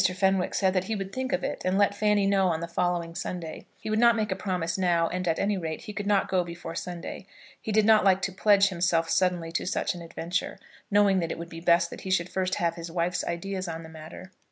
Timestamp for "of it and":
1.31-1.77